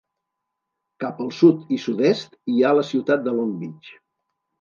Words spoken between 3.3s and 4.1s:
Long Beach.